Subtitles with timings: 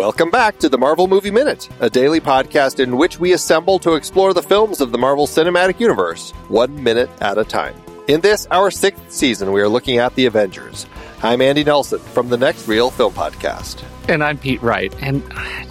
[0.00, 3.96] Welcome back to the Marvel Movie Minute, a daily podcast in which we assemble to
[3.96, 7.74] explore the films of the Marvel Cinematic Universe, one minute at a time.
[8.08, 10.86] In this, our sixth season, we are looking at the Avengers.
[11.22, 13.84] I'm Andy Nelson from the Next Reel Film Podcast.
[14.08, 14.90] And I'm Pete Wright.
[15.02, 15.22] And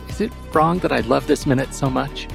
[0.10, 2.28] is it wrong that I love this minute so much?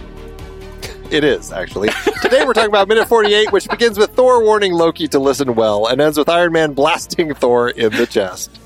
[1.14, 1.90] It is, actually.
[2.22, 5.86] Today we're talking about minute 48, which begins with Thor warning Loki to listen well
[5.86, 8.58] and ends with Iron Man blasting Thor in the chest.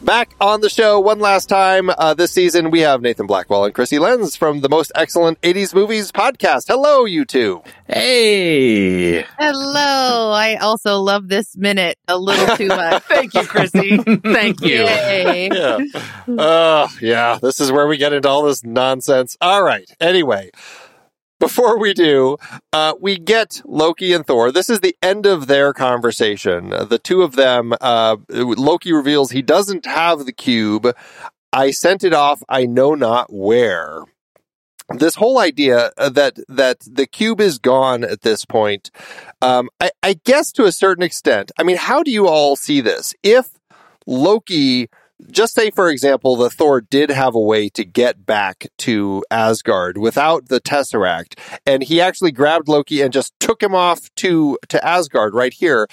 [0.00, 3.74] Back on the show one last time uh, this season, we have Nathan Blackwell and
[3.74, 6.68] Krissy Lenz from the Most Excellent 80s Movies podcast.
[6.68, 7.62] Hello, you two.
[7.86, 9.20] Hey.
[9.38, 10.32] Hello.
[10.32, 13.02] I also love this minute a little too much.
[13.02, 14.22] Thank you, Krissy.
[14.32, 14.84] Thank you.
[14.84, 15.50] Yay.
[15.52, 15.78] Yeah.
[16.42, 19.36] Uh, yeah, this is where we get into all this nonsense.
[19.42, 19.90] All right.
[20.00, 20.50] Anyway,
[21.40, 22.36] before we do,
[22.72, 24.52] uh, we get Loki and Thor.
[24.52, 26.72] This is the end of their conversation.
[26.72, 30.94] Uh, the two of them, uh, Loki reveals he doesn't have the cube.
[31.52, 34.04] I sent it off, I know not where.
[34.90, 38.90] This whole idea uh, that that the cube is gone at this point,
[39.40, 41.52] um, I, I guess to a certain extent.
[41.58, 43.14] I mean, how do you all see this?
[43.22, 43.50] If
[44.04, 44.90] Loki
[45.30, 49.98] just say, for example, the Thor did have a way to get back to Asgard
[49.98, 54.84] without the Tesseract, and he actually grabbed Loki and just took him off to to
[54.84, 55.86] Asgard right here.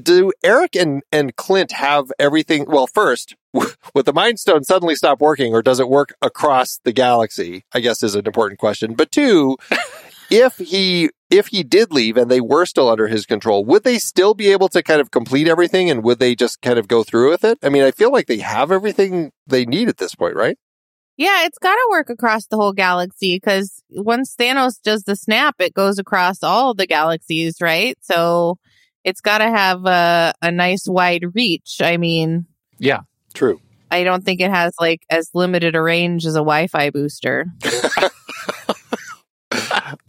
[0.00, 2.66] Do Erik and, and Clint have everything?
[2.68, 3.34] Well, first,
[3.94, 7.64] would the Mind Stone suddenly stop working, or does it work across the galaxy?
[7.72, 8.94] I guess is an important question.
[8.94, 9.56] But two,
[10.30, 13.98] if he if he did leave and they were still under his control, would they
[13.98, 17.02] still be able to kind of complete everything and would they just kind of go
[17.02, 17.58] through with it?
[17.62, 20.56] I mean, I feel like they have everything they need at this point, right?
[21.16, 25.56] Yeah, it's got to work across the whole galaxy because once Thanos does the snap,
[25.58, 27.96] it goes across all the galaxies, right?
[28.02, 28.58] So
[29.02, 31.78] it's got to have a, a nice wide reach.
[31.80, 32.46] I mean,
[32.78, 33.00] Yeah.
[33.34, 33.60] True.
[33.90, 37.46] I don't think it has like as limited a range as a Wi Fi booster.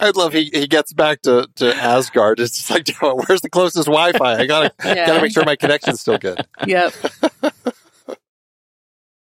[0.00, 2.38] I'd love he, he gets back to, to Asgard.
[2.40, 2.88] It's just like,
[3.28, 4.36] where's the closest Wi-Fi?
[4.38, 4.94] I gotta Yeah.
[5.06, 6.44] gotta make sure my connection's still good.
[6.66, 6.92] Yep.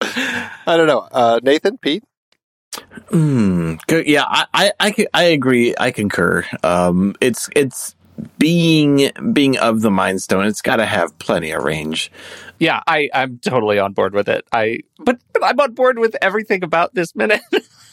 [0.01, 1.07] I don't know.
[1.11, 2.05] Uh, Nathan, Pete,
[3.11, 3.75] Hmm.
[3.87, 4.07] Good.
[4.07, 4.25] Yeah,
[4.55, 5.75] I agree.
[5.79, 6.45] I concur.
[6.63, 7.95] Um, it's, it's
[8.39, 10.47] being, being of the Mind Stone.
[10.47, 12.11] It's got to have plenty of range.
[12.59, 14.47] Yeah, I, I'm totally on board with it.
[14.53, 17.41] I but, but I'm on board with everything about this minute.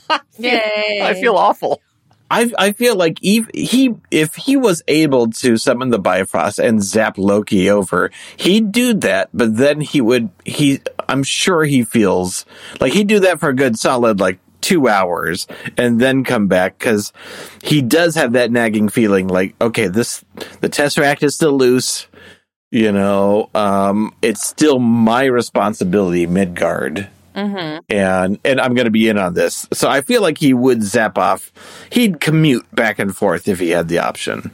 [0.10, 1.00] I feel- Yay.
[1.04, 1.82] I feel awful.
[2.30, 6.84] I, I feel like if he, if he was able to summon the Bifrost and
[6.84, 12.46] zap Loki over, he'd do that, but then he would, he, I'm sure he feels
[12.80, 15.48] like he'd do that for a good solid, like, two hours
[15.78, 17.14] and then come back because
[17.64, 20.24] he does have that nagging feeling like, okay, this,
[20.60, 22.08] the Tesseract is still loose.
[22.70, 29.10] You know, um, it's still my responsibility, Midgard hmm and and I'm going to be
[29.10, 29.68] in on this.
[29.74, 31.52] So I feel like he would zap off.
[31.92, 34.52] He'd commute back and forth if he had the option.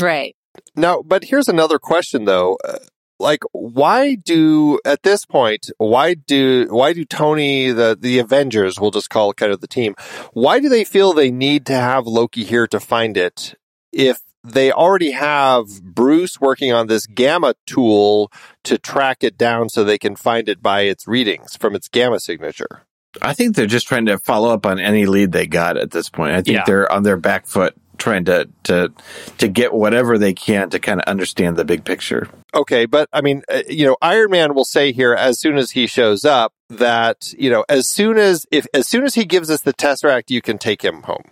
[0.00, 0.34] Right.
[0.76, 2.56] Now, but here's another question though.
[2.64, 2.78] Uh,
[3.18, 5.70] like, why do at this point?
[5.76, 8.80] Why do why do Tony the the Avengers?
[8.80, 9.94] We'll just call it kind of the team.
[10.32, 13.54] Why do they feel they need to have Loki here to find it?
[13.92, 18.30] If they already have Bruce working on this gamma tool
[18.64, 22.20] to track it down so they can find it by its readings from its gamma
[22.20, 22.82] signature.
[23.20, 26.08] I think they're just trying to follow up on any lead they got at this
[26.08, 26.32] point.
[26.34, 26.64] I think Yeah.
[26.66, 28.90] they're on their back foot trying to to
[29.36, 32.28] to get whatever they can to kind of understand the big picture.
[32.54, 35.72] Okay, but I mean, uh, you know, Iron Man will say here as soon as
[35.72, 39.50] he shows up that you know, as soon as if as soon as he gives
[39.50, 41.24] us the Tesseract, you can take him home.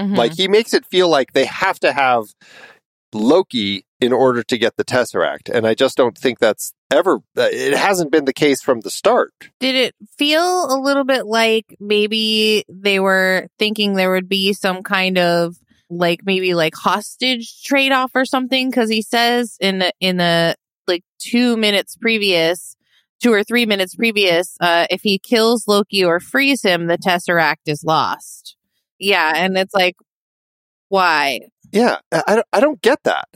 [0.00, 0.16] Mhm.
[0.16, 2.24] Like he makes it feel like they have to have
[3.12, 7.16] Loki in order to get the Tesseract, and I just don't think that's ever.
[7.36, 9.32] Uh, it hasn't been the case from the start.
[9.60, 14.82] Did it feel a little bit like maybe they were thinking there would be some
[14.82, 15.56] kind of
[15.90, 18.70] like maybe like hostage trade off or something?
[18.70, 20.56] Because he says in the in the
[20.86, 22.76] like two minutes previous,
[23.22, 27.66] two or three minutes previous, uh, if he kills Loki or frees him, the Tesseract
[27.66, 28.56] is lost.
[29.00, 29.96] Yeah, and it's like,
[30.88, 31.40] why?
[31.72, 33.28] Yeah, I, I don't- I don't get that.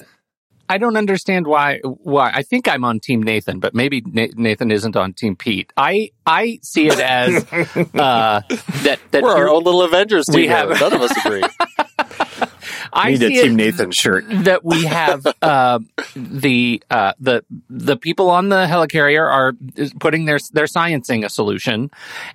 [0.68, 1.80] I don't understand why.
[1.84, 5.70] Why I think I'm on Team Nathan, but maybe Nathan isn't on Team Pete.
[5.76, 8.40] I I see it as uh,
[8.82, 10.36] that that We're our own little Avengers team.
[10.36, 10.56] we here.
[10.56, 11.42] have- None of us agree.
[12.94, 14.24] I Need a Team Nathan shirt.
[14.28, 15.80] that we have uh,
[16.14, 19.52] the uh, the the people on the helicarrier are
[19.98, 21.90] putting their their sciencing a solution,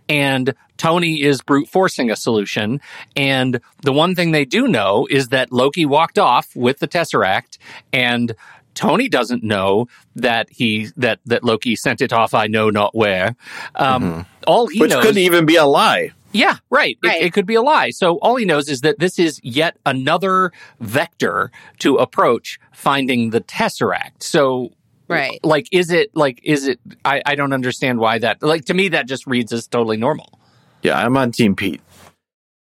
[0.09, 2.81] and Tony is brute forcing a solution.
[3.15, 7.57] And the one thing they do know is that Loki walked off with the Tesseract,
[7.94, 8.35] and
[8.73, 12.33] Tony doesn't know that he that that Loki sent it off.
[12.33, 13.35] I know not where.
[13.75, 16.12] Um, All he Which knows, could even be a lie.
[16.31, 16.97] Yeah, right.
[17.03, 17.89] It- It, could be a lie.
[17.89, 23.41] So all he knows is that this is yet another vector to approach finding the
[23.41, 24.23] Tesseract.
[24.23, 24.71] So.
[25.07, 25.39] Right.
[25.43, 28.89] Like, is it like, is it, I, I don't understand why that, like, to me,
[28.89, 30.39] that just reads as totally normal.
[30.83, 31.81] Yeah, I'm on Team Pete.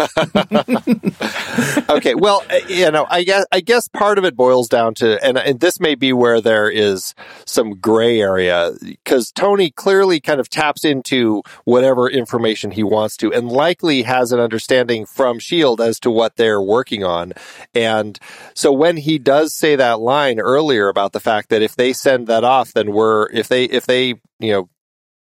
[1.89, 5.23] okay, well, uh, you know, I guess I guess part of it boils down to,
[5.23, 7.15] and, and this may be where there is
[7.45, 13.33] some gray area because Tony clearly kind of taps into whatever information he wants to,
[13.33, 17.33] and likely has an understanding from Shield as to what they're working on,
[17.73, 18.19] and
[18.53, 22.27] so when he does say that line earlier about the fact that if they send
[22.27, 24.69] that off, then we're if they if they you know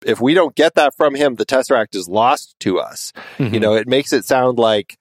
[0.05, 3.11] if we don't get that from him, the Tesseract is lost to us.
[3.39, 4.97] You know, it makes it sound like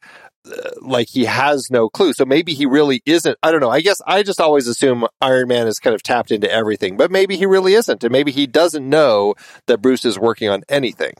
[0.46, 2.12] uh, like he has no clue.
[2.12, 3.38] So maybe he really isn't.
[3.42, 3.70] I don't know.
[3.70, 7.10] I guess I just always assume Iron Man is kind of tapped into everything, but
[7.10, 9.34] maybe he really isn't, and maybe he doesn't know
[9.66, 11.14] that Bruce is working on anything.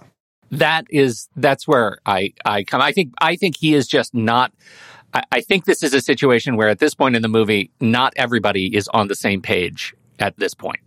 [0.50, 2.80] that is that's where I I come.
[2.82, 4.52] I think I think he is just not.
[5.12, 8.12] I, I think this is a situation where at this point in the movie, not
[8.16, 10.80] everybody is on the same page at this point.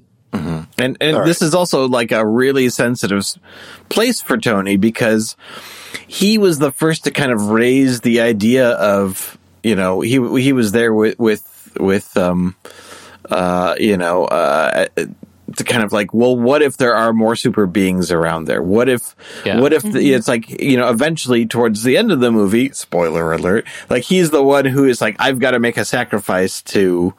[0.77, 1.27] And and All right.
[1.27, 3.25] this is also like a really sensitive
[3.89, 5.35] place for Tony because
[6.07, 10.53] he was the first to kind of raise the idea of you know he he
[10.53, 12.55] was there with with with um
[13.29, 14.85] uh you know uh
[15.55, 18.87] to kind of like well what if there are more super beings around there what
[18.87, 19.15] if
[19.45, 19.59] Yeah.
[19.59, 23.33] what if the, it's like you know eventually towards the end of the movie spoiler
[23.33, 27.13] alert like he's the one who is like I've got to make a sacrifice to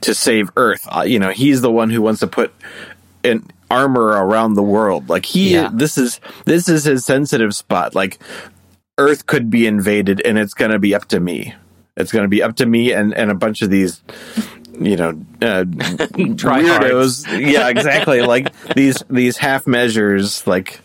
[0.00, 0.88] to save Earth.
[0.90, 2.50] Uh, you know, he's the one who wants to put
[3.24, 5.08] an armor around the world.
[5.08, 5.70] Like he, Yeah.
[5.72, 7.94] this is this is his sensitive spot.
[7.94, 8.18] Like
[8.98, 11.54] Earth could be invaded, and it's going to be up to me.
[11.96, 14.02] It's going to be up to me and and a bunch of these.
[14.80, 15.08] You know,
[15.42, 17.26] uh, weirdos.
[17.52, 18.22] Yeah, exactly.
[18.26, 20.46] like these these half measures.
[20.46, 20.80] Like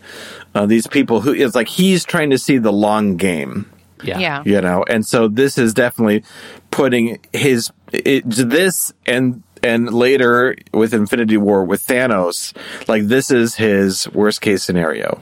[0.56, 3.69] uh, these people who it's like he's trying to see the long game
[4.04, 4.18] Yeah.
[4.19, 4.44] Yeah.
[4.45, 6.24] you know and so this is definitely
[6.72, 12.56] putting his it, this and and later with infinity war with thanos
[12.88, 15.21] like this is his worst case scenario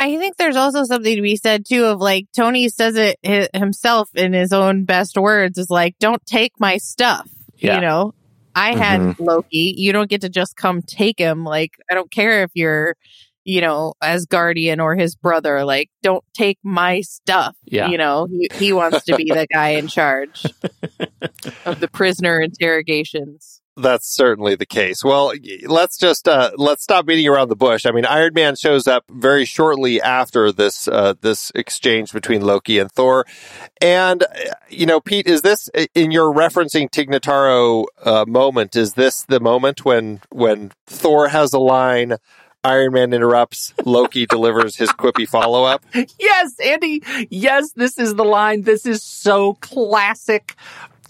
[0.00, 3.18] I think there's also something to be said too of like Tony says it
[3.52, 7.28] himself in his own best words is like, don't take my stuff.
[7.56, 7.74] Yeah.
[7.74, 8.14] You know,
[8.54, 9.16] I had Mhm.
[9.18, 9.74] Loki.
[9.76, 11.42] You don't get to just come take him.
[11.42, 12.94] Like, I don't care if you're,
[13.44, 15.64] you know, Asgardian or his brother.
[15.64, 17.56] Like, don't take my stuff.
[17.64, 17.88] Yeah.
[17.88, 20.44] You know, he, he wants to be the guy in charge
[21.64, 23.60] of the prisoner interrogations.
[23.78, 25.04] That's certainly the case.
[25.04, 25.32] Well,
[25.66, 27.86] let's just uh, let's stop beating around the bush.
[27.86, 32.80] I mean, Iron Man shows up very shortly after this uh, this exchange between Loki
[32.80, 33.24] and Thor,
[33.80, 34.26] and uh,
[34.68, 38.74] you know, Pete, is this in your referencing Tig Notaro uh, moment?
[38.74, 42.16] Is this the moment when when Thor has a line?
[42.64, 43.72] Iron Man interrupts.
[43.84, 45.84] Loki delivers his quippy follow up.
[46.18, 47.02] Yes, Andy.
[47.30, 48.62] Yes, this is the line.
[48.62, 50.54] This is so classic,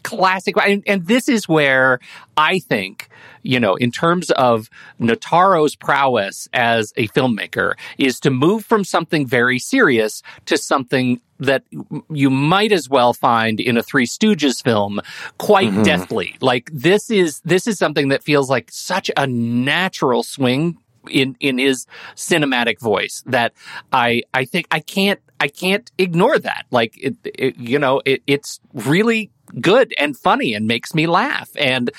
[0.03, 0.55] classic.
[0.63, 2.01] And, and this is where
[2.37, 3.09] I think,
[3.43, 4.69] you know, in terms of
[5.01, 11.63] Notaro's prowess as a filmmaker, is to move from something very serious to something that
[12.11, 15.01] you might as well find in a Three Stooges film
[15.39, 15.85] quite Mhm.
[15.85, 16.37] deftly.
[16.41, 20.79] Like this is this is something that feels like such a natural swing
[21.11, 23.53] in in his cinematic voice that
[23.93, 26.67] I I think I can't I can't ignore that.
[26.71, 29.31] Like it, it you know it, it's really
[29.61, 31.51] good and funny and makes me laugh.
[31.57, 31.91] And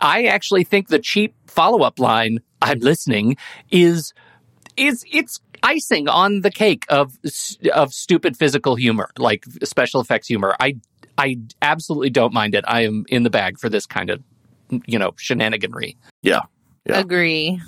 [0.00, 3.36] I actually think the cheap follow up line "I'm listening"
[3.70, 4.12] is
[4.76, 7.18] is it's icing on the cake of
[7.72, 10.56] of stupid physical humor, like special effects humor.
[10.60, 10.76] I
[11.18, 12.64] I absolutely don't mind it.
[12.66, 14.22] I am in the bag for this kind of
[14.86, 15.96] you know shenaniganry.
[16.22, 16.42] Yeah.
[16.86, 17.00] Yeah.
[17.00, 17.60] Agree.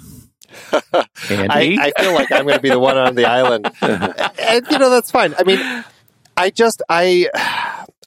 [0.73, 3.71] I, I feel like I'm going to be the one on the island.
[3.83, 5.35] and you know that's fine.
[5.39, 5.85] I mean,
[6.37, 7.29] I just I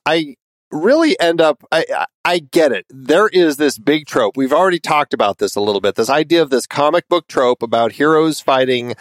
[0.06, 0.36] I
[0.72, 1.86] really end up I
[2.26, 2.86] I- get it.
[2.90, 4.36] There is this big trope.
[4.36, 5.96] We've already talked about this a little bit.
[5.96, 8.96] This idea of this comic book trope about heroes fighting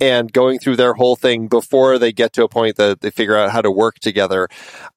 [0.00, 3.36] and going through their whole thing before they get to a point that they figure
[3.36, 4.48] out how to work together.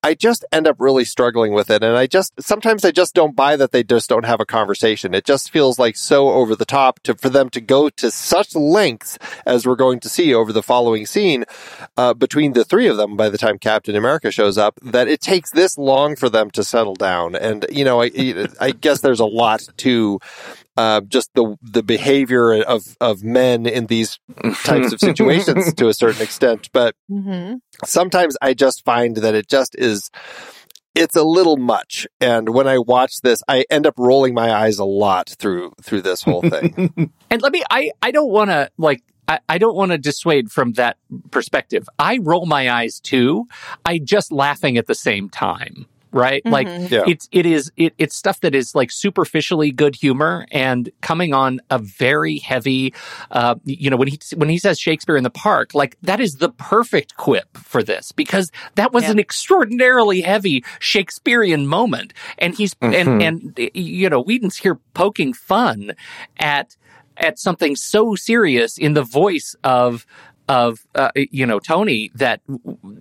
[0.04, 3.36] I just end up really struggling with it and I just sometimes I just don't
[3.36, 5.14] buy that they just don't have a conversation.
[5.14, 8.56] It just feels like so over the top to for them to go to such
[8.56, 11.46] lengths as we're going to see over the following scene
[11.98, 15.20] uh, between the three of them by the time Captain America shows up that it
[15.22, 17.36] takes this long for them to settle down.
[17.36, 18.12] And you know, I
[18.60, 20.20] I guess there's a lot to
[20.76, 24.20] uh, just the the behavior of of men in these
[24.64, 29.48] types of situations to a certain extent, but hmm sometimes I just find that it
[29.48, 30.10] just is
[30.96, 32.08] it's a little much.
[32.20, 36.02] And when I watch this, I end up rolling my eyes a lot through through
[36.02, 37.12] this whole thing.
[37.30, 40.50] And let me, I, I don't want to like, I, I don't want to dissuade
[40.50, 40.96] from that
[41.30, 41.90] perspective.
[42.00, 43.48] I roll my eyes too.
[43.84, 45.88] I just laughing at the same time.
[46.12, 46.44] Right.
[46.46, 46.90] Like Mhm.
[46.90, 47.04] Yeah.
[47.08, 51.60] it's, it is, it, it's stuff that is like superficially good humor and coming on
[51.70, 52.94] a very heavy,
[53.32, 56.36] uh, you know, when he, when he says Shakespeare in the park, like that is
[56.36, 59.12] the perfect quip for this because that was Yeah.
[59.12, 62.14] an extraordinarily heavy Shakespearean moment.
[62.38, 65.92] And he's, and, and, you know, Whedon's here poking fun
[66.38, 66.76] at,
[67.18, 70.06] at something so serious in the voice of
[70.48, 72.42] of uh, you know Tony that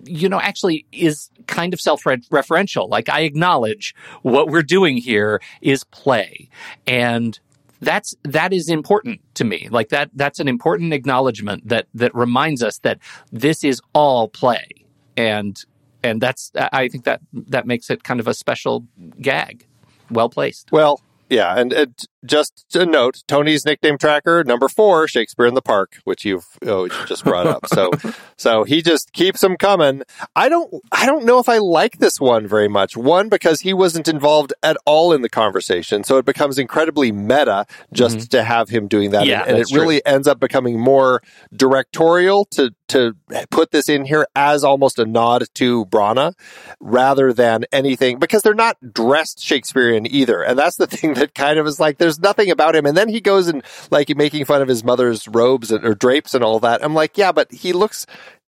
[0.05, 2.89] you know actually is kind of self-referential.
[2.89, 6.49] Like I acknowledge what we're doing here is play.
[6.85, 7.39] And
[7.79, 9.67] that's that is important to me.
[9.69, 12.99] Like that that's an important acknowledgement that that reminds us that
[13.31, 14.67] this is all play.
[15.15, 15.57] And
[16.03, 18.85] and that's I think that that makes it kind of a special
[19.21, 19.65] gag.
[20.09, 20.71] Well placed.
[20.71, 21.95] Well, yeah, and, and
[22.27, 26.87] just a note, Tony's nickname tracker number four, Shakespeare in the Park, which you've oh,
[27.05, 27.67] just brought up.
[27.67, 27.91] So,
[28.37, 30.03] so he just keeps them coming.
[30.35, 32.95] I don't, I don't know if I like this one very much.
[32.95, 37.65] One because he wasn't involved at all in the conversation, so it becomes incredibly meta
[37.93, 38.27] just mm-hmm.
[38.27, 39.81] to have him doing that, Yeah, and, and it that's true.
[39.81, 41.21] really ends up becoming more
[41.55, 43.15] directorial to to
[43.49, 46.33] put this in here as almost a nod to Branagh
[46.79, 50.41] rather than anything because they're not dressed Shakespearean either.
[50.41, 52.85] And that's the thing that kind of is like, there's nothing about him.
[52.85, 56.33] And then he goes and like making fun of his mother's robes and, or drapes
[56.33, 56.83] and all that.
[56.83, 58.05] I'm like, yeah, but he looks,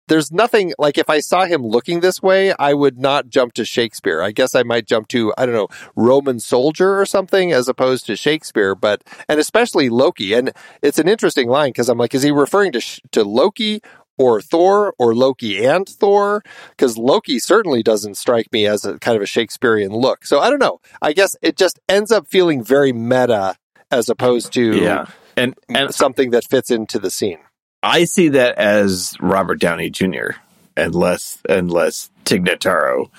[0.08, 3.64] there's nothing like if I saw him looking this way, I would not jump to
[3.64, 4.22] Shakespeare.
[4.22, 8.06] I guess I might jump to, I don't know, Roman soldier or something as opposed
[8.06, 10.32] to Shakespeare, but, and especially Loki.
[10.32, 12.80] And it's an interesting line because I'm like, is he referring to,
[13.12, 13.82] to Loki
[14.18, 19.16] or Thor or Loki and Thor because Loki certainly doesn't strike me as a kind
[19.16, 20.24] of a Shakespearean look.
[20.24, 20.80] So I don't know.
[21.02, 23.56] I guess it just ends up feeling very meta
[23.90, 25.06] as opposed to Yeah.
[25.36, 27.38] And and something that fits into the scene.
[27.82, 30.30] I see that as Robert Downey Jr.
[30.76, 33.10] and less and less Tig Notaro.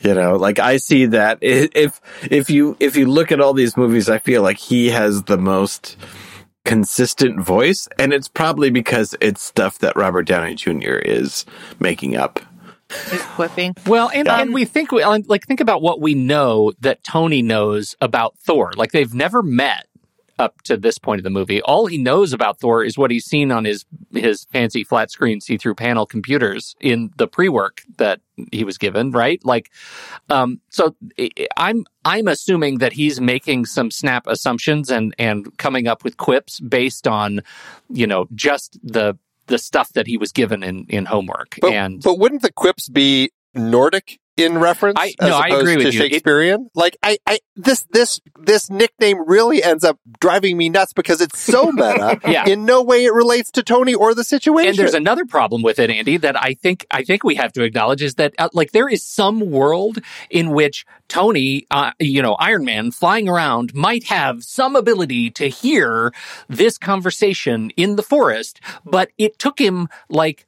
[0.00, 3.76] You know, like I see that if if you if you look at all these
[3.76, 5.96] movies, I feel like he has the most
[6.68, 10.96] consistent voice, and it's probably because it's stuff that Robert Downey Jr.
[11.04, 11.44] is
[11.80, 12.40] making up.
[13.10, 13.74] He's quipping.
[13.86, 14.40] Well, and, Yeah.
[14.40, 18.72] and we think, we- like, think about what we know that Tony knows about Thor.
[18.76, 19.86] Like, they've never met
[20.38, 21.60] up to this point of the movie.
[21.62, 25.40] All he knows about Thor is what he's seen on his his fancy flat screen
[25.40, 28.20] see through panel computers in the pre work that
[28.52, 29.10] he was given.
[29.10, 29.44] Right?
[29.44, 29.70] Like,
[30.30, 30.94] um, so
[31.56, 36.60] I'm I'm assuming that he's making some snap assumptions and and coming up with quips
[36.60, 37.42] based on,
[37.88, 39.18] you know, just the
[39.48, 41.56] the stuff that he was given in in homework.
[41.60, 45.76] But, and but wouldn't the quips be Nordic in reference I- as no, I agree
[45.76, 46.00] to with you.
[46.00, 46.70] It- Shakespearean?
[46.74, 51.38] like I, I this this this nickname really ends up driving me nuts because it's
[51.40, 52.20] so meta.
[52.26, 52.46] Yeah.
[52.46, 54.70] In no way it relates to Tony or the situation.
[54.70, 57.64] And there's another problem with it, Andy, that I think I think we have to
[57.64, 59.98] acknowledge is that uh, like there is some world
[60.30, 65.48] in which Tony, uh, you know, Iron Man flying around might have some ability to
[65.48, 66.12] hear
[66.48, 70.46] this conversation in the forest, but it took him like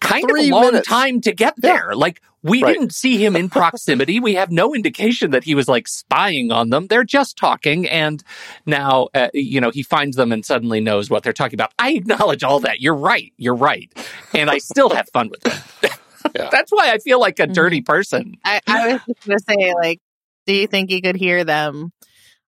[0.00, 0.88] kind Three of a long minutes.
[0.88, 1.72] time to get Yeah.
[1.76, 1.94] there.
[1.94, 2.72] Like we Right.
[2.72, 4.18] didn't see him in proximity.
[4.18, 6.86] we have no indication that he was like spying on them.
[6.86, 8.22] They're just talking, and
[8.66, 11.72] now uh, you know he finds them and suddenly knows what they're talking about.
[11.78, 12.80] I acknowledge all that.
[12.80, 13.32] You're right.
[13.36, 13.92] You're right,
[14.34, 15.92] and I still have fun with it.
[16.36, 16.50] Yeah.
[16.52, 18.36] That's why I feel like a dirty person.
[18.44, 20.00] I, I was gonna say, like,
[20.46, 21.92] do you think he could hear them?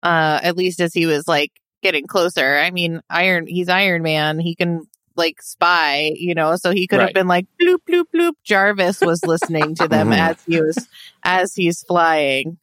[0.01, 1.51] Uh, at least as he was like
[1.84, 2.58] getting closer.
[2.58, 4.39] I mean, Iron, he's Iron Man.
[4.39, 4.86] He can
[5.20, 6.56] like spy, you know.
[6.56, 7.10] So he could Right.
[7.10, 8.34] have been like bloop bloop bloop.
[8.44, 10.18] Jarvis was listening to them Mhm.
[10.18, 10.88] as he was
[11.24, 12.58] as he's flying.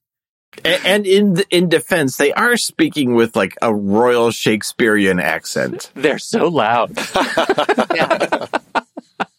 [0.64, 5.90] A- And in the, in defense, they are speaking with like a royal Shakespearean accent.
[5.94, 6.98] They're so loud.
[7.94, 8.46] Yeah.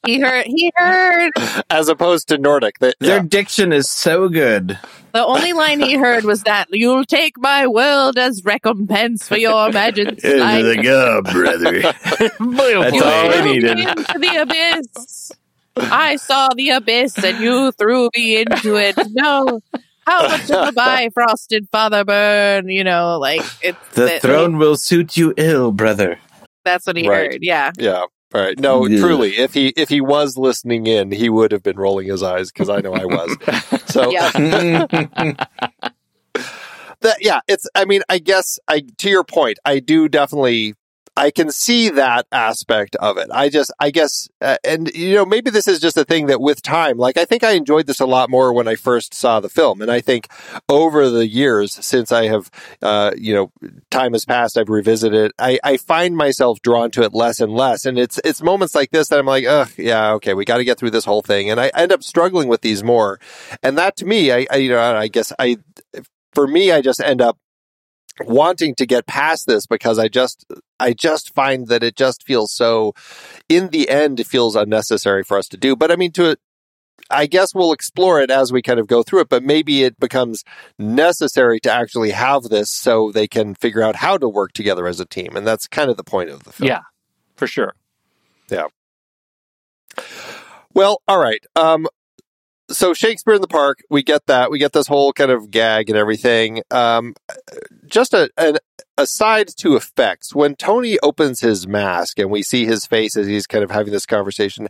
[0.08, 0.46] he heard.
[0.48, 1.32] He heard.
[1.70, 2.80] as opposed to Nordic.
[2.80, 3.24] They, Their yeah.
[3.28, 4.80] diction is so good.
[5.14, 9.70] The only line he heard was that you'll take my world as recompense for your
[9.70, 10.84] imagined sight.
[10.84, 11.82] go, brother.
[11.82, 13.80] That's You all I needed.
[13.80, 15.32] into the abyss.
[15.78, 18.96] I saw the abyss and you threw me into it.
[19.12, 19.60] No.
[20.06, 22.70] How much of a bifrosted father burn?
[22.70, 26.20] You know, like it's The it- throne will suit you ill, brother.
[26.64, 27.34] That's what he Right.
[27.34, 27.40] heard.
[27.44, 27.72] Yeah.
[27.78, 28.04] Yeah.
[28.34, 28.60] All right.
[28.60, 29.00] No, Yeah.
[29.00, 32.52] truly, if he if he was listening in, he would have been rolling his eyes
[32.52, 33.38] because I know I was.
[33.88, 34.30] So Yeah.
[37.02, 37.66] that yeah, it's.
[37.74, 40.74] I mean, I guess I to your point, I do definitely.
[41.18, 43.28] I can see that aspect of it.
[43.32, 46.40] I just, I guess, uh, and you know, maybe this is just a thing that
[46.40, 49.40] with time, like I think I enjoyed this a lot more when I first saw
[49.40, 50.28] the film, and I think
[50.70, 52.52] over the years since I have,
[52.84, 53.52] uh, you know,
[53.90, 55.18] time has passed, I've revisited.
[55.18, 55.32] It.
[55.40, 58.92] I, I find myself drawn to it less and less, and it's it's moments like
[58.92, 61.50] this that I'm like, ugh, yeah, okay, we got to get through this whole thing,
[61.50, 63.20] and I end up struggling with these more,
[63.64, 65.58] and that to me, I, I you know, I guess I,
[66.34, 67.40] for me, I just end up
[68.26, 70.46] wanting to get past this because I just
[70.80, 72.94] I just find that it just feels so
[73.50, 75.76] in the end it feels unnecessary for us to do.
[75.76, 76.38] But I mean to
[77.10, 80.00] I guess we'll explore it as we kind of go through it, but maybe it
[80.00, 80.44] becomes
[80.78, 85.00] necessary to actually have this so they can figure out how to work together as
[85.00, 85.36] a team.
[85.36, 86.68] And that's kind of the point of the film.
[86.68, 86.82] Yeah,
[87.36, 87.76] for sure.
[88.50, 88.68] Yeah.
[90.74, 91.44] Well, all right.
[91.56, 91.88] Um,
[92.70, 94.52] so Shakespeare in the Park, we get that.
[94.52, 96.62] We get this whole kind of gag and everything.
[96.72, 97.16] Um,
[97.86, 98.58] just a, an
[98.98, 103.48] aside to effects, when Tony opens his mask and we see his face as he's
[103.48, 104.68] kind of having this conversation.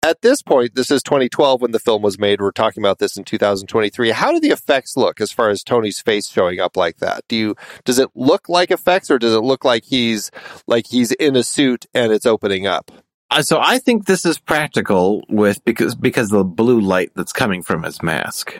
[0.00, 2.40] At this point, this is 2012 when the film was made.
[2.40, 4.10] We're talking about this in 2023.
[4.10, 7.24] How do the effects look as far as Tony's face showing up like that?
[7.28, 10.30] Do you does it look like effects or does it look like he's
[10.68, 12.92] like he's in a suit and it's opening up?
[13.30, 17.32] Uh, so I think this is practical with because because of the blue light that's
[17.32, 18.58] coming from his mask.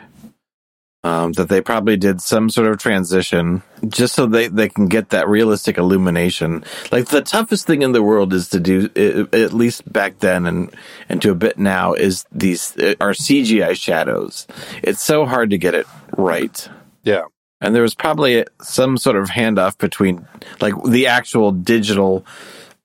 [1.01, 5.11] Um, that they probably did some sort of transition just so they, they can get
[5.11, 6.65] that realistic illumination.
[6.91, 8.89] Like the toughest thing in the world is to do,
[9.31, 10.75] at least back then and,
[11.07, 14.45] and to a bit now, is these uh, are CGI shadows.
[14.83, 16.67] It's so hard to get it right.
[17.03, 17.23] Yeah.
[17.61, 20.27] And there was probably some sort of handoff between
[20.59, 22.25] like the actual digital,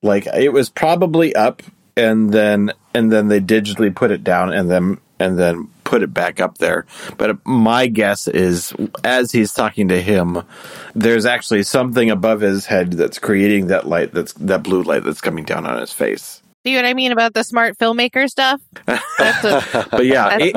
[0.01, 1.61] like it was probably up
[1.97, 6.13] and then, and then they digitally put it down and then, and then put it
[6.13, 6.85] back up there.
[7.17, 8.73] But my guess is
[9.03, 10.43] as he's talking to him,
[10.93, 15.21] there's actually something above his head that's creating that light that's, that blue light that's
[15.21, 16.41] coming down on his face.
[16.65, 18.59] See what I mean about the smart filmmaker stuff?
[18.85, 20.55] What, But yeah, it-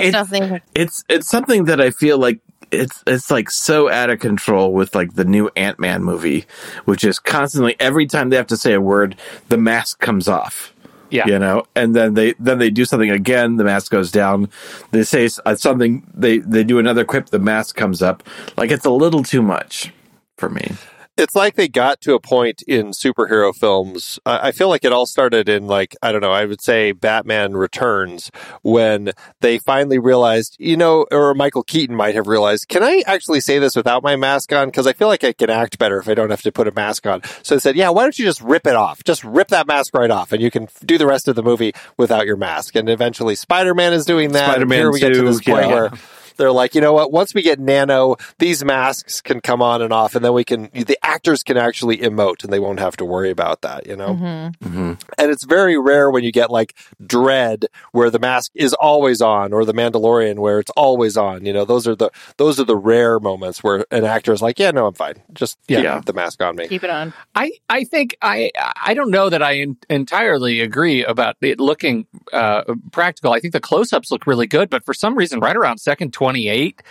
[0.75, 2.41] it's it's something that I feel like
[2.71, 6.47] it's it's like so out of control with like the new Ant Man movie,
[6.87, 9.17] which is constantly every time they have to say a word,
[9.51, 10.73] the mask comes off.
[11.11, 11.27] Yeah.
[11.27, 14.51] You know, and then they then they do something again, the mask goes down.
[14.91, 18.23] They say uh, something, they they do another quip, the mask comes up.
[18.57, 19.93] Like it's a little too much
[20.37, 20.73] for me.
[21.19, 24.19] It's like they got to a point in superhero films.
[24.25, 26.33] I I feel like it all started in like I don't know.
[26.33, 28.31] I would say Batman Returns
[28.63, 33.41] when they finally realized, you know, or Michael Keaton might have realized, can I actually
[33.41, 34.69] say this without my mask on?
[34.69, 36.73] Because I feel like I can act better if I don't have to put a
[36.73, 37.23] mask on.
[37.43, 39.05] So they said, yeah, why don't you just rip it off?
[39.05, 41.73] Just rip that mask right off, and you can do the rest of the movie
[41.97, 42.75] without your mask.
[42.75, 44.53] And eventually, Spider Man is doing that.
[44.53, 45.75] Spider-Man Here we get to this point yeah.
[45.75, 45.91] where
[46.39, 47.13] they're like, you know what?
[47.13, 50.71] Once we get nano, these masks can come on and off, and then we can,
[50.73, 54.15] the actors can actually emote and they won't have to worry about that, you know?
[54.15, 54.93] Mm-hmm.
[55.19, 59.53] And it's very rare when you get like Dredd, where the mask is always on,
[59.53, 61.45] or the Mandalorian, where it's always on.
[61.45, 64.59] You know, those are the, those are the rare moments where an actor is like,
[64.59, 65.17] yeah, no, I'm fine.
[65.33, 66.01] Just keep Yeah.
[66.05, 66.69] the mask on me.
[66.69, 67.13] keep it on.
[67.35, 72.07] I, I think I I don't know that I en- entirely agree about it looking
[72.33, 73.33] uh, practical.
[73.33, 76.83] I think the close-ups look really good, but for some reason, right around second twenty-eight,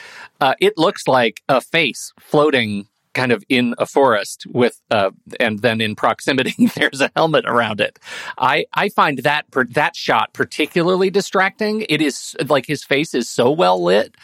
[0.42, 5.60] uh, it looks like a face floating kind of in a forest with uh, and
[5.64, 7.98] then in proximity there's a helmet around it.
[8.38, 11.86] I I find that per, that shot particularly distracting.
[11.90, 14.16] It is like his face is so well lit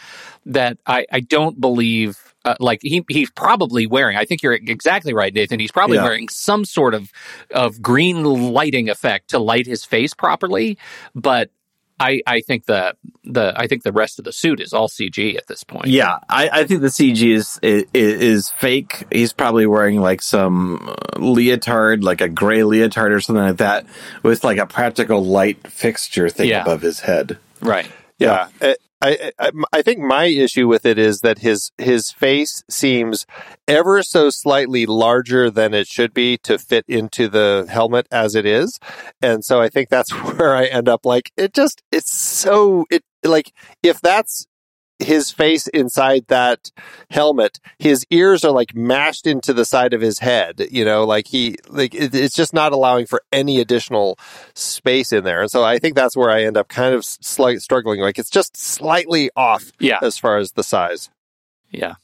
[0.46, 2.18] that I I don't believe.
[2.46, 4.18] Uh, like he he's probably wearing.
[4.18, 5.62] I think you're exactly right, Nathan.
[5.62, 6.04] He's probably Yeah.
[6.04, 7.10] wearing some sort of
[7.52, 10.78] of green lighting effect to light his face properly.
[11.16, 11.52] But
[12.00, 15.38] I I think the the I think the rest of the suit is all CG
[15.38, 15.88] at this point.
[15.88, 19.06] Yeah, I, I think the CG is, is is fake.
[19.12, 23.86] He's probably wearing like some uh, leotard, like a gray leotard or something like that,
[24.24, 26.62] with like a practical light fixture thing Yeah.
[26.64, 27.38] above his head.
[27.62, 27.90] Right.
[28.18, 28.48] Yeah.
[28.62, 33.26] I, I, I, I think my issue with it is that his his face seems
[33.68, 38.46] ever so slightly larger than it should be to fit into the helmet as it
[38.46, 38.80] is,
[39.22, 41.06] and so I think that's where I end up.
[41.06, 43.52] Like it just it's so it like
[43.84, 44.48] if that's
[45.00, 46.72] his face inside that
[47.10, 50.66] helmet, his ears are like mashed into the side of his head.
[50.72, 54.18] You know, like he like it, it's just not allowing for any additional
[54.54, 55.42] space in there.
[55.42, 58.00] And so I think that's where I end up kind of slight struggling.
[58.02, 60.00] Like it's just slightly off Yeah.
[60.02, 61.10] as far as the size.
[61.70, 61.96] Yeah.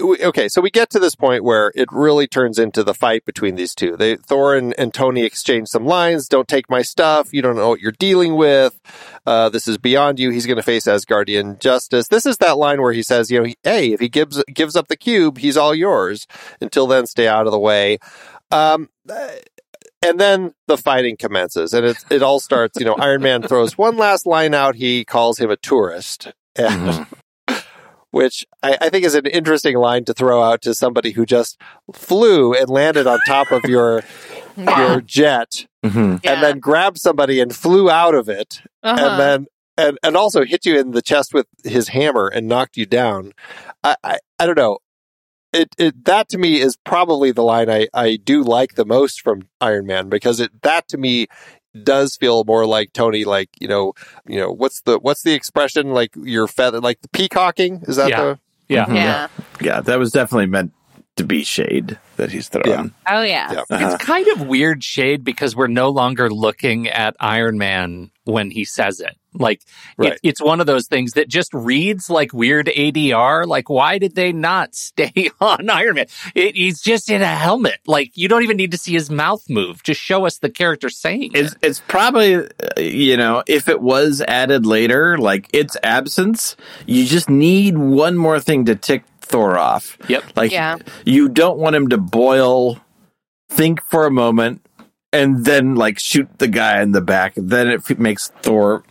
[0.00, 3.56] Okay, so we get to this point where it really turns into the fight between
[3.56, 3.96] these two.
[3.96, 6.28] They Thor and, and Tony exchange some lines.
[6.28, 7.32] Don't take my stuff.
[7.32, 8.78] You don't know what you're dealing with.
[9.26, 10.30] Uh, this is beyond you.
[10.30, 12.08] He's going to face Asgardian justice.
[12.08, 14.76] This is that line where he says, you know, he- hey, if he gives gives
[14.76, 16.26] up the cube, he's all yours.
[16.60, 17.98] Until then, stay out of the way.
[18.52, 19.28] Um, uh,
[20.00, 22.78] and then the fighting commences, and it it all starts.
[22.78, 24.76] You know, Iron Man throws one last line out.
[24.76, 27.06] He calls him a tourist, and
[28.10, 31.60] which I, I think is an interesting line to throw out to somebody who just
[31.92, 34.02] flew and landed on top of your
[34.56, 34.88] Yeah.
[34.88, 36.20] your jet, Mhm.
[36.24, 36.32] Yeah.
[36.32, 39.06] and then grabbed somebody and flew out of it, Uh-huh.
[39.10, 42.76] and then and and also hit you in the chest with his hammer and knocked
[42.76, 43.32] you down.
[43.84, 44.78] I I, I don't know.
[45.52, 49.20] It, it that to me is probably the line I, I do like the most
[49.22, 51.28] from Iron Man because it that to me
[51.82, 53.92] does feel more like Tony like you know
[54.26, 58.08] you know what's the what's the expression like your feather like the peacocking is that
[58.10, 58.20] Yeah.
[58.22, 58.84] the Yeah.
[58.86, 58.94] Mhm.
[58.96, 59.28] yeah.
[59.60, 60.72] Yeah, that was definitely meant
[61.16, 62.68] to be shade that he's throwing.
[62.68, 62.84] Yeah.
[63.08, 63.52] Oh yeah.
[63.52, 63.62] Yeah.
[63.70, 63.94] Uh-huh.
[63.94, 68.64] It's kind of weird shade because we're no longer looking at Iron Man when he
[68.64, 69.16] says it.
[69.34, 69.62] Like
[69.96, 70.12] Right.
[70.14, 73.46] it, it's one of those things that just reads like weird ADR.
[73.46, 76.06] Like why did they not stay on Iron Man?
[76.34, 77.78] It, he's just in a helmet.
[77.86, 79.82] Like you don't even need to see his mouth move.
[79.82, 81.58] Just show us the character saying It's it.
[81.62, 82.46] it's probably uh,
[82.78, 88.40] you know if it was added later, like its absence, you just need one more
[88.40, 89.98] thing to tick Thor off.
[90.08, 90.24] Yep.
[90.36, 90.76] Like Yeah.
[91.04, 92.78] you don't want him to boil,
[93.50, 94.62] think for a moment,
[95.12, 97.34] and then like shoot the guy in the back.
[97.36, 98.84] Then it f- makes Thor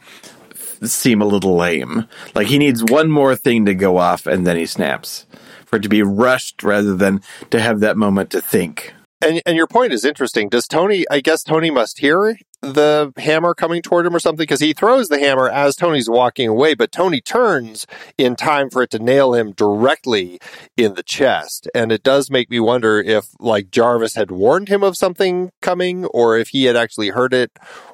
[0.52, 2.08] f- seem a little lame.
[2.34, 5.26] Like he needs one more thing to go off, and then he snaps.
[5.66, 8.94] For it to be rushed rather than to have that moment to think.
[9.22, 10.50] And and your point is interesting.
[10.50, 11.06] Does Tony?
[11.10, 15.10] I guess Tony must hear the hammer coming toward him or something because he throws
[15.10, 17.86] the hammer as Tony's walking away, but Tony turns
[18.18, 20.40] in time for it to nail him directly
[20.76, 21.70] in the chest.
[21.76, 26.06] And it does make me wonder if like Jarvis had warned him of something coming,
[26.06, 27.52] or if he had actually heard it,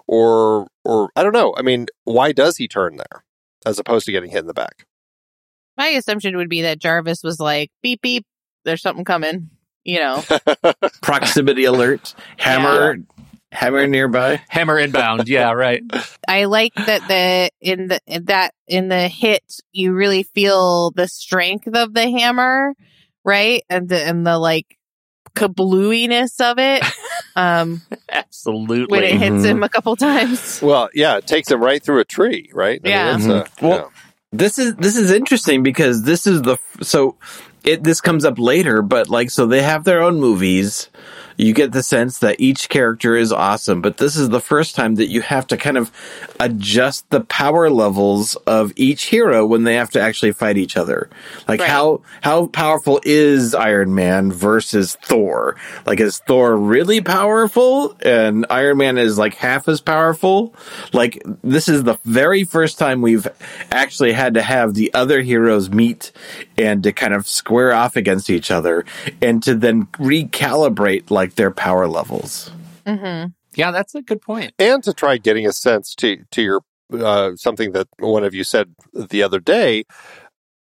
[0.07, 1.53] or or I don't know.
[1.57, 3.23] I mean, why does he turn there
[3.65, 4.85] as opposed to getting hit in the back?
[5.77, 8.25] My assumption would be that Jarvis was like, beep beep,
[8.63, 9.49] there's something coming.
[9.83, 10.23] You know.
[11.01, 12.97] Proximity alert, hammer,
[13.51, 14.41] hammer nearby.
[14.47, 15.27] Hammer inbound.
[15.27, 15.83] yeah, right.
[16.27, 21.07] I like that the in the in that in the hit you really feel the
[21.07, 22.73] strength of the hammer,
[23.25, 23.63] right?
[23.69, 24.77] And the and the like
[25.35, 26.83] kablooiness of it.
[27.35, 28.95] Um Absolutely.
[28.95, 29.45] when it hits Mhm.
[29.45, 30.59] him a couple times.
[30.61, 32.79] Well, yeah, it takes him right through a tree, right?
[32.83, 33.15] I mean, Yeah.
[33.15, 33.61] it's, uh, Mhm.
[33.69, 33.91] Well,
[34.31, 37.15] This is this is interesting because this is the so
[37.63, 40.89] it this comes up later, but like so they have their own movies.
[41.37, 44.95] You get the sense that each character is awesome, but this is the first time
[44.95, 45.91] that you have to kind of
[46.39, 51.09] adjust the power levels of each hero when they have to actually fight each other.
[51.47, 51.69] Like Right.
[51.69, 55.55] how how powerful is Iron Man versus Thor?
[55.85, 60.53] Like is Thor really powerful and Iron Man is like half as powerful?
[60.91, 63.27] Like this is the very first time we've
[63.71, 66.11] actually had to have the other heroes meet
[66.57, 68.85] and to kind of square off against each other
[69.21, 72.51] and to then recalibrate like their power levels.
[72.85, 73.31] Mm-hmm.
[73.55, 74.53] yeah, that's a good point.
[74.59, 76.61] and to try getting a sense to to your
[76.93, 79.83] uh, something that one of you said the other day.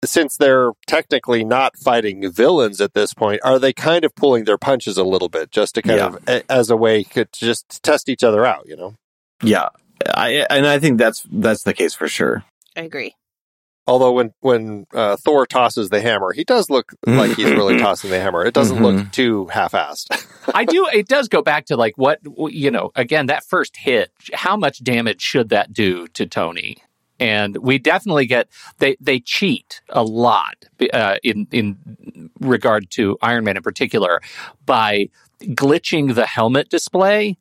[0.02, 4.56] Since they're technically not fighting villains at this point, are they kind of pulling their
[4.56, 6.06] punches a little bit just to kind Yeah.
[6.06, 8.66] of a, as a way to just test each other out?
[8.66, 8.94] You know.
[9.42, 9.68] Yeah.
[10.14, 12.44] I and I think that's that's the case for sure.
[12.74, 13.14] I agree.
[13.86, 18.10] Although when when uh, Thor tosses the hammer, he does look like he's really tossing
[18.10, 18.44] the hammer.
[18.44, 20.26] It doesn't look too half-assed.
[20.54, 20.86] I do.
[20.92, 22.92] It does go back to like what you know.
[22.94, 24.12] Again, that first hit.
[24.32, 26.76] How much damage should that do to Tony?
[27.18, 30.54] And we definitely get they they cheat a lot
[30.92, 34.20] uh, in in regard to Iron Man in particular
[34.66, 35.08] by
[35.42, 37.36] glitching the helmet display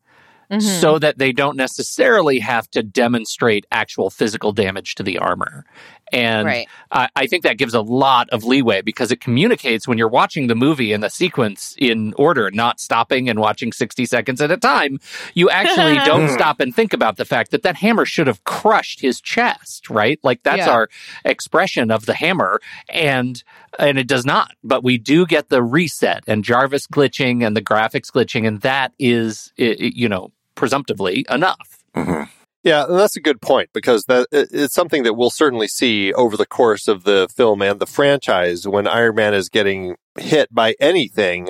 [0.52, 0.82] Mhm.
[0.82, 5.64] so that they don't necessarily have to demonstrate actual physical damage to the armor.
[6.12, 6.68] And right.
[6.92, 10.48] I, I think that gives a lot of leeway because it communicates when you're watching
[10.48, 14.58] the movie and the sequence in order, not stopping and watching 60 seconds at a
[14.58, 15.00] time.
[15.34, 19.02] You actually don't stop and think about the fact that that hammer should have crushed
[19.02, 20.20] his chest, right?
[20.24, 20.72] Like that's Yeah.
[20.72, 20.90] our
[21.26, 22.60] expression of the hammer.
[22.90, 23.44] And,
[23.78, 27.62] and it does not, but we do get the reset and Jarvis glitching and the
[27.62, 28.48] graphics glitching.
[28.48, 31.84] And that is, i- i- you know, presumptively enough.
[31.96, 32.24] Mm-hmm.
[32.64, 36.36] Yeah, and that's a good point because that it's something that we'll certainly see over
[36.36, 40.76] the course of the film and the franchise when Iron Man is getting hit by
[40.80, 41.50] anything.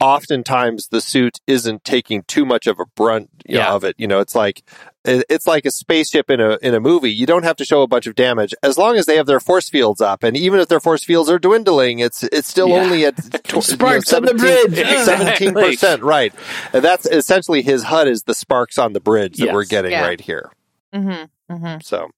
[0.00, 3.96] Oftentimes, the suit isn't taking too much of a brunt you know, of it.
[3.98, 4.62] You know, it's like
[5.04, 7.12] it's like a spaceship in a in a movie.
[7.12, 9.40] You don't have to show a bunch of damage as long as they have their
[9.40, 12.76] force fields up, and even if their force fields are dwindling, it's it's still Yeah.
[12.82, 14.74] only at tw- Sparks on the bridge.
[15.04, 16.32] seventeen percent, right?
[16.72, 19.54] And that's essentially his HUD is the sparks on the bridge that Yes.
[19.54, 20.06] we're getting Yeah.
[20.06, 20.50] right here.
[20.94, 21.54] Mm-hmm.
[21.54, 21.80] Mm-hmm.
[21.82, 22.08] So,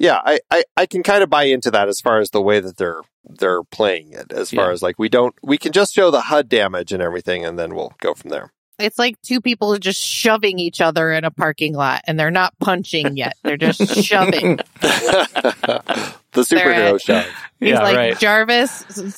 [0.00, 2.58] yeah, I, I, I can kind of buy into that as far as the way
[2.58, 4.32] that they're they're playing it.
[4.32, 4.72] As far Yeah.
[4.72, 7.74] as like we don't we can just show the HUD damage and everything, and then
[7.74, 8.50] we'll go from there.
[8.78, 12.58] It's like two people just shoving each other in a parking lot and they're not
[12.60, 13.34] punching yet.
[13.44, 14.56] They're just shoving.
[14.80, 17.26] the superhero at- shove.
[17.60, 18.18] He's yeah, like, right.
[18.18, 18.70] Jarvis,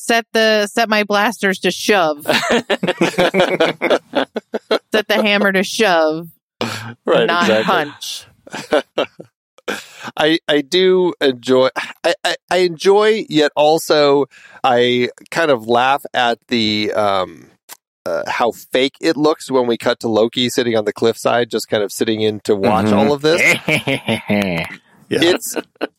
[0.04, 2.24] set the set my blasters to shove.
[2.26, 2.66] set
[5.06, 6.28] the hammer to shove,
[7.04, 7.64] Right, not exactly.
[7.64, 8.26] punch.
[10.16, 11.68] I I do enjoy
[12.04, 14.26] I, I, I enjoy yet also
[14.64, 17.48] I kind of laugh at the um
[18.04, 21.68] uh, how fake it looks when we cut to Loki sitting on the cliffside, just
[21.68, 22.92] kind of sitting in to watch Mhm.
[22.94, 23.40] all of this.
[25.14, 25.54] It's,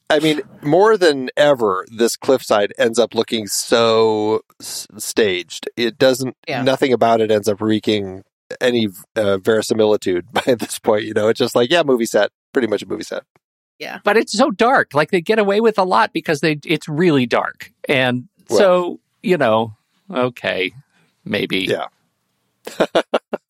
[0.09, 5.69] I mean, more than ever, this cliffside ends up looking so s- staged.
[5.77, 6.63] It doesn't, Yeah.
[6.63, 8.23] nothing about it ends up reeking
[8.59, 11.03] any uh, verisimilitude by this point.
[11.05, 13.23] You know, it's just like, yeah, movie set, pretty much a movie set.
[14.03, 14.93] But it's so dark.
[14.93, 19.37] Like they get away with a lot because they it's really dark, and so you
[19.37, 19.75] know,
[20.11, 20.73] okay,
[21.25, 21.67] maybe.
[21.69, 21.87] Yeah.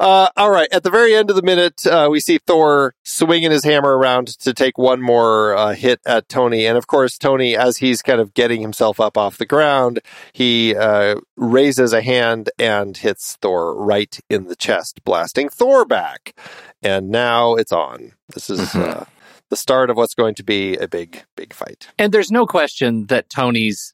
[0.00, 0.68] Uh, all right.
[0.72, 4.28] At the very end of the minute, uh, we see Thor swinging his hammer around
[4.38, 6.64] to take one more uh, hit at Tony.
[6.64, 10.00] And of course, Tony, as he's kind of getting himself up off the ground,
[10.32, 16.34] he uh, raises a hand and hits Thor right in the chest, blasting Thor back.
[16.82, 18.12] And now it's on.
[18.32, 19.02] This is Mhm.
[19.02, 19.04] uh,
[19.50, 21.88] the start of what's going to be a big, big fight.
[21.98, 23.92] And there's no question that Tony's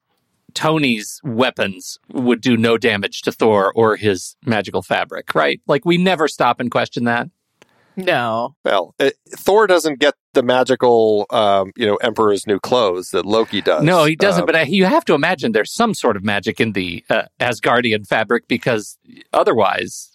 [0.56, 5.60] Tony's weapons would do no damage to Thor or his magical fabric, right?
[5.68, 7.28] Like we never stop and question that.
[7.98, 8.56] No.
[8.64, 13.60] Well, uh Thor doesn't get the magical, um, you know, Emperor's new clothes that Loki
[13.62, 13.82] does.
[13.82, 14.42] No, he doesn't.
[14.42, 17.22] Um, but I, you have to imagine there's some sort of magic in the uh,
[17.40, 18.98] Asgardian fabric because
[19.32, 20.12] otherwise,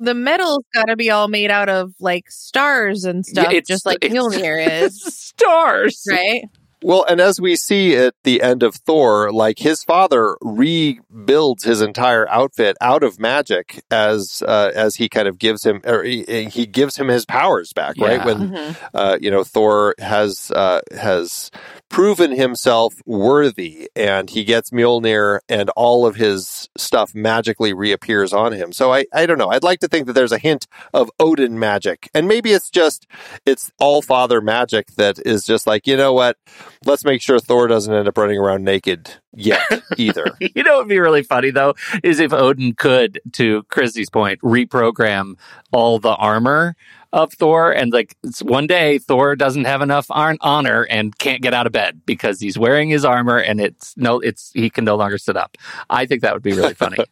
[0.00, 3.68] The metal's got to be all made out of like stars and stuff, Yeah, it's-
[3.68, 6.04] just like it's- Mjolnir is, stars.
[6.10, 6.42] right?
[6.82, 11.80] Well, and as we see at the end of Thor, like his father rebuilds his
[11.80, 16.24] entire outfit out of magic as uh, as he kind of gives him or he,
[16.52, 18.18] he gives him his powers back, right?
[18.18, 18.24] Yeah.
[18.24, 18.76] When Mhm.
[18.94, 21.50] uh, you know Thor has uh, has
[21.88, 28.52] proven himself worthy, and he gets Mjolnir, and all of his stuff magically reappears on
[28.52, 28.72] him.
[28.72, 29.50] So I I don't know.
[29.50, 33.06] I'd like to think that there's a hint of Odin magic, and maybe it's just
[33.46, 36.36] it's all father magic that is just like you know what.
[36.84, 39.62] Let's make sure Thor doesn't end up running around naked yet
[39.96, 40.26] either.
[40.40, 44.40] You know what would be really funny though is if Odin could, to Krissy's point,
[44.40, 45.34] reprogram
[45.72, 46.76] all the armor
[47.12, 51.54] of Thor, and like it's one day Thor doesn't have enough honor and can't get
[51.54, 54.96] out of bed because he's wearing his armor, and it's no, it's he can no
[54.96, 55.56] longer sit up.
[55.90, 56.98] I think that would be really funny.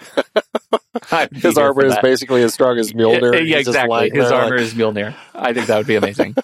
[1.32, 3.34] His armor is basically as strong as Mjolnir.
[3.34, 4.10] Yeah, yeah, exactly.
[4.10, 5.14] His armor like, is Mjolnir.
[5.34, 6.34] I think that would be amazing.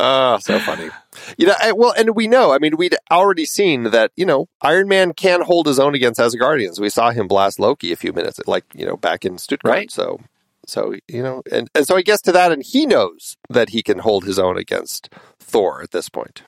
[0.00, 0.90] Oh, so funny.
[1.36, 4.48] You know, I, well, and we know, I mean, we'd already seen that, you know,
[4.62, 6.78] Iron Man can hold his own against Asgardians.
[6.78, 9.74] We saw him blast Loki a few minutes, like, you know, back in Stuttgart.
[9.74, 9.90] Right.
[9.90, 10.20] So,
[10.66, 13.82] so, you know, and, and so I guess to that and he knows that he
[13.82, 16.44] can hold his own against Thor at this point.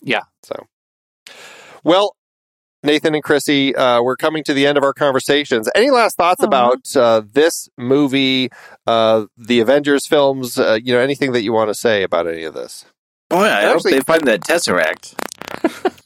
[0.00, 0.22] Yeah.
[0.44, 0.66] So,
[1.82, 2.14] well,
[2.84, 5.68] Nathan and Krissy, uh, we're coming to the end of our conversations.
[5.74, 6.46] Any last thoughts Aw.
[6.46, 8.50] about uh, this movie,
[8.86, 10.58] uh, the Avengers films?
[10.58, 12.84] Uh, you know, anything that you want to say about any of this?
[13.32, 15.14] Boy, I hope they find that Tesseract.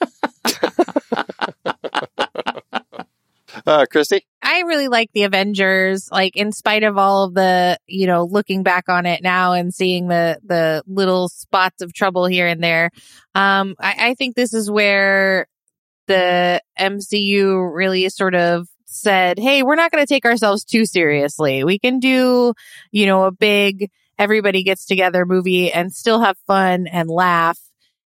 [3.67, 4.21] Uh, Krissy?
[4.43, 6.09] I really like the Avengers.
[6.13, 9.75] Like, in spite of all of the, you know, looking back on it now and
[9.75, 12.91] seeing the the little spots of trouble here and there,
[13.35, 15.49] um, I, I think this is where
[16.07, 21.65] the MCU really sort of said, "Hey, we're not going to take ourselves too seriously.
[21.65, 22.55] We can do,
[22.93, 27.59] you know, a big everybody gets together movie and still have fun and laugh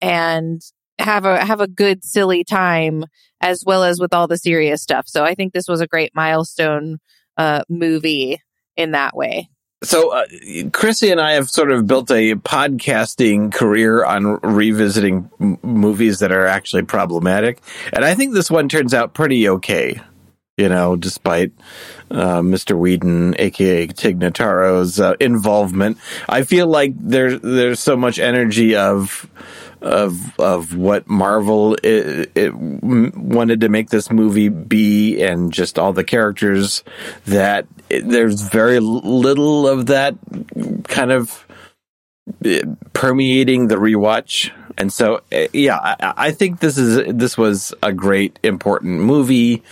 [0.01, 0.61] and
[0.99, 3.05] have a have a good silly time."
[3.41, 5.07] as well as with all the serious stuff.
[5.07, 6.99] So I think this was a great milestone
[7.37, 8.41] uh, movie
[8.77, 9.49] in that way.
[9.83, 10.27] So, uh,
[10.69, 16.31] Krissy and I have sort of built a podcasting career on revisiting m- movies that
[16.31, 17.59] are actually problematic.
[17.91, 19.99] And I think this one turns out pretty okay,
[20.61, 21.51] you know, despite
[22.11, 22.77] uh, Mr.
[22.77, 25.97] Whedon, aka Tig Notaro's uh, involvement.
[26.29, 29.27] I feel like there, there's so much energy of
[29.81, 35.93] of of what Marvel it, it wanted to make this movie be, and just all
[35.93, 36.83] the characters
[37.25, 40.13] that it, there's very little of that
[40.83, 41.47] kind of
[42.93, 44.51] permeating the rewatch.
[44.77, 49.63] And so, eh, yeah, I, I think this is this was a great important movie,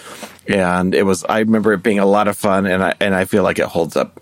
[0.47, 1.23] and it was.
[1.25, 3.65] I remember it being a lot of fun, and I and I feel like it
[3.67, 4.19] holds up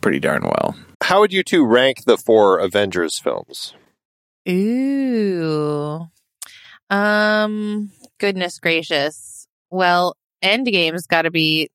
[0.00, 0.76] pretty darn well.
[1.02, 3.74] How would you two rank the four Avengers films?
[4.48, 6.06] Ooh.
[6.90, 9.46] Um, goodness gracious.
[9.70, 11.70] Well, Endgame's got to be.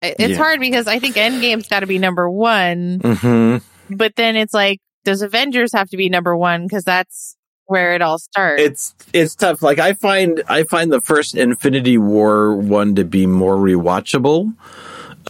[0.00, 0.36] It's Yeah.
[0.36, 3.96] hard because I think Endgame's got to be number one, Mm-hmm.
[3.96, 6.64] but then it's like, does Avengers have to be number one?
[6.64, 8.62] Because that's where it all starts.
[8.62, 9.62] It's it's tough.
[9.62, 14.54] Like I find I find the first Infinity War one to be more rewatchable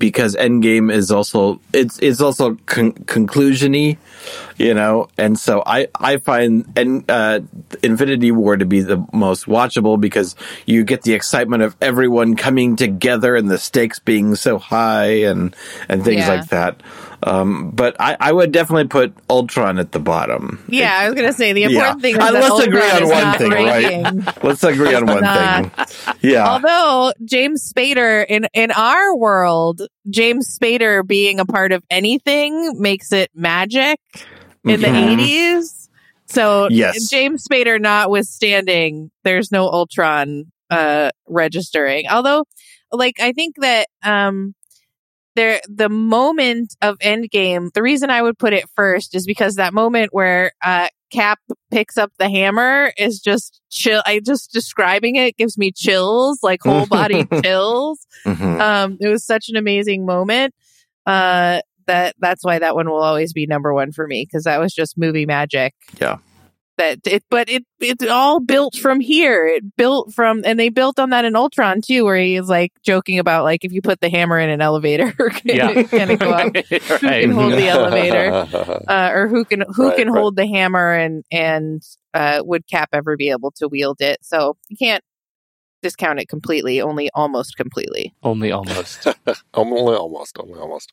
[0.00, 3.98] because Endgame is also it's it's also con- conclusiony,
[4.56, 7.40] you know, and so I I find and uh,
[7.82, 10.34] Infinity War to be the most watchable because
[10.66, 15.54] you get the excitement of everyone coming together and the stakes being so high and
[15.88, 16.34] and things Yeah.
[16.34, 16.80] like that.
[17.22, 20.64] Um, but I, I would definitely put Ultron at the bottom.
[20.68, 21.68] yeah, I was gonna say the Yeah.
[21.68, 24.44] important thing is Uh, that let's agree on one thing, right?
[24.44, 25.64] Let's agree on one not.
[25.96, 26.12] thing.
[26.20, 26.48] Yeah.
[26.48, 33.10] Although James Spader in in our world, James Spader being a part of anything makes
[33.12, 33.98] it magic
[34.64, 35.18] in the Mhm.
[35.18, 35.88] 80s.
[36.26, 37.08] So Yes.
[37.08, 42.06] James Spader notwithstanding, there's no Ultron uh registering.
[42.08, 42.44] Although
[42.92, 44.54] like I think that um
[45.38, 49.72] there the moment of Endgame, the reason I would put it first is because that
[49.72, 51.38] moment where uh Cap
[51.70, 54.02] picks up the hammer is just chill.
[54.04, 58.06] I just describing it gives me chills, like whole body chills.
[58.26, 58.60] Mhm.
[58.60, 60.54] Um, it was such an amazing moment.
[61.06, 64.60] Uh, that that's why that one will always be number one for me because that
[64.60, 65.72] was just movie magic.
[65.98, 66.18] Yeah.
[66.78, 69.46] That it, but it it's all built from here.
[69.46, 73.18] It built from, and they built on that in Ultron too, where he's like joking
[73.18, 75.70] about like if you put the hammer in an elevator, can, Yeah.
[75.70, 76.56] it, can it go up?
[76.70, 78.30] Who can hold the elevator?
[78.88, 80.18] uh, or who can who Right, can right.
[80.20, 81.82] hold the hammer and and
[82.14, 84.18] uh, would Cap ever be able to wield it?
[84.22, 85.02] So you can't
[85.82, 88.14] discount it completely, only almost completely.
[88.22, 89.06] Only almost.
[89.54, 90.92] only almost, only almost.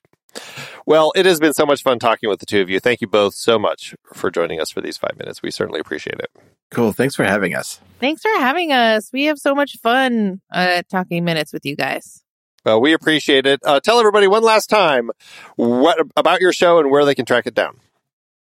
[0.85, 2.79] Well, it has been so much fun talking with the two of you.
[2.79, 5.41] Thank you both so much for joining us for these five minutes.
[5.41, 6.31] We certainly appreciate it.
[6.71, 6.91] Cool.
[6.93, 7.79] Thanks for having us.
[7.99, 9.11] Thanks for having us.
[9.13, 12.23] We have so much fun uh, talking minutes with you guys.
[12.65, 13.59] Well, we appreciate it.
[13.63, 15.11] Uh, tell everybody one last time
[15.55, 17.79] what about your show and where they can track it down.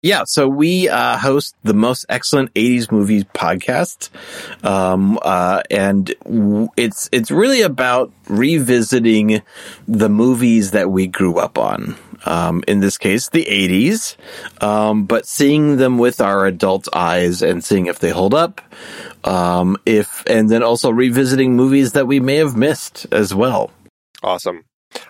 [0.05, 4.11] Yeah, so we uh, host the most excellent '80s movies podcast,
[4.63, 9.41] um, uh, and w- it's it's really about revisiting
[9.87, 11.95] the movies that we grew up on.
[12.23, 14.15] Um, in this case, the '80s,
[14.61, 18.61] um, but seeing them with our adult eyes and seeing if they hold up.
[19.23, 23.71] Um, if and then also revisiting movies that we may have missed as well.
[24.21, 24.65] Awesome.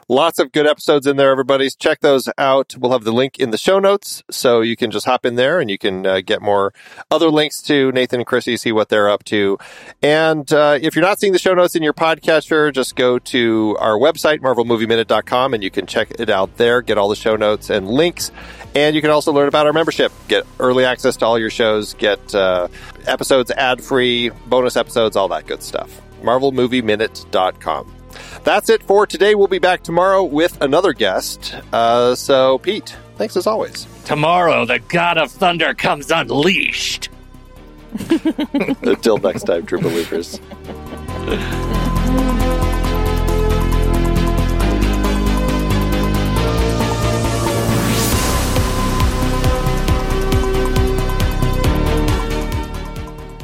[0.07, 1.69] Lots of good episodes in there, everybody.
[1.69, 2.75] Check those out.
[2.77, 5.59] We'll have the link in the show notes, so you can just hop in there
[5.59, 6.73] and you can uh, get more
[7.09, 9.57] other links to Nathan and Krissy, see what they're up to.
[10.03, 13.75] And uh, if you're not seeing the show notes in your podcatcher, just go to
[13.79, 17.69] our website, marvelmovieminute.com, and you can check it out there, get all the show notes
[17.69, 18.31] and links.
[18.75, 21.93] And you can also learn about our membership, get early access to all your shows,
[21.95, 22.67] get uh,
[23.07, 25.89] episodes ad free, bonus episodes, all that good stuff.
[26.21, 27.94] marvelmovieminute.com.
[28.45, 29.33] That's it for today.
[29.33, 31.55] We'll be back tomorrow with another guest.
[31.73, 33.87] Uh, so, Pete, thanks as always.
[34.05, 37.09] Tomorrow, the God of Thunder comes unleashed.
[38.83, 40.39] Until next time, true believers.